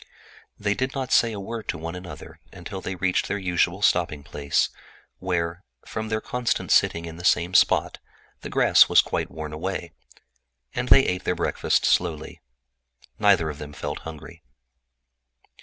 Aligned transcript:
They 0.57 0.73
did 0.73 0.95
not 0.95 1.11
say 1.11 1.31
a 1.31 1.39
word 1.39 1.67
to 1.67 1.77
one 1.77 1.93
another 1.93 2.39
until 2.51 2.81
they 2.81 2.95
reached 2.95 3.27
their 3.27 3.37
usual 3.37 3.83
halting 3.83 4.23
place, 4.23 4.69
where, 5.19 5.63
from 5.85 6.09
their 6.09 6.19
constant 6.21 6.71
sitting 6.71 7.05
in 7.05 7.17
the 7.17 7.23
same 7.23 7.53
spot 7.53 7.99
the 8.39 8.49
grass 8.49 8.89
was 8.89 8.99
quite 9.01 9.29
worn 9.29 9.53
away. 9.53 9.91
They 10.73 11.01
ate 11.05 11.23
their 11.23 11.35
breakfast 11.35 11.85
slowly. 11.85 12.41
Neither 13.19 13.51
of 13.51 13.59
them 13.59 13.73
felt 13.73 13.99
hungry. 13.99 14.41